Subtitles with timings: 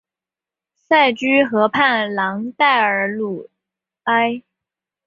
[0.73, 3.51] 塞居河畔朗代尔鲁
[4.05, 4.41] 埃。